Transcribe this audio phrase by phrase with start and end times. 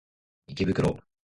[0.47, 0.99] 池袋